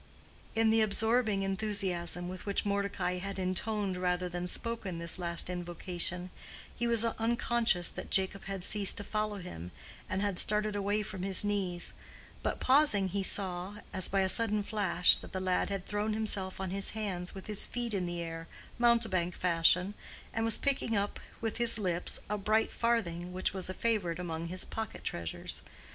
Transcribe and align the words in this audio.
In 0.55 0.71
the 0.71 0.81
absorbing 0.81 1.43
enthusiasm 1.43 2.27
with 2.27 2.47
which 2.47 2.65
Mordecai 2.65 3.19
had 3.19 3.37
intoned 3.37 3.97
rather 3.97 4.27
than 4.27 4.47
spoken 4.47 4.97
this 4.97 5.19
last 5.19 5.47
invocation, 5.47 6.31
he 6.75 6.87
was 6.87 7.05
unconscious 7.05 7.87
that 7.89 8.09
Jacob 8.09 8.45
had 8.45 8.63
ceased 8.63 8.97
to 8.97 9.03
follow 9.03 9.37
him 9.37 9.69
and 10.09 10.23
had 10.23 10.39
started 10.39 10.75
away 10.75 11.03
from 11.03 11.21
his 11.21 11.45
knees; 11.45 11.93
but 12.41 12.59
pausing 12.59 13.09
he 13.09 13.21
saw, 13.21 13.75
as 13.93 14.07
by 14.07 14.21
a 14.21 14.27
sudden 14.27 14.63
flash, 14.63 15.17
that 15.17 15.33
the 15.33 15.39
lad 15.39 15.69
had 15.69 15.85
thrown 15.85 16.13
himself 16.13 16.59
on 16.59 16.71
his 16.71 16.89
hands 16.97 17.35
with 17.35 17.45
his 17.45 17.67
feet 17.67 17.93
in 17.93 18.07
the 18.07 18.21
air, 18.23 18.47
mountebank 18.79 19.35
fashion, 19.35 19.93
and 20.33 20.43
was 20.43 20.57
picking 20.57 20.97
up 20.97 21.19
with 21.41 21.57
his 21.57 21.77
lips 21.77 22.21
a 22.27 22.39
bright 22.39 22.71
farthing 22.71 23.31
which 23.33 23.53
was 23.53 23.69
a 23.69 23.73
favorite 23.75 24.17
among 24.17 24.47
his 24.47 24.65
pocket 24.65 25.03
treasures. 25.03 25.61